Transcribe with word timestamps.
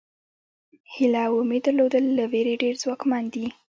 هیله 0.93 1.21
او 1.29 1.33
امید 1.41 1.61
درلودل 1.67 2.05
له 2.17 2.23
وېرې 2.31 2.55
ډېر 2.63 2.73
ځواکمن 2.83 3.23
دي. 3.33 3.45